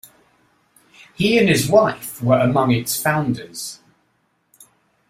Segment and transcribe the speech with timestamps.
[1.13, 3.81] He and his wife were among its founders.